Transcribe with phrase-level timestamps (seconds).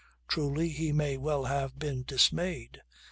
[0.27, 2.81] Truly he may well have been dismayed.